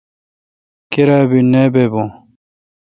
کیرا 0.91 1.19
بی 1.29 1.39
نہ 1.51 1.63
با 1.73 1.83
بو۔ 1.91 2.03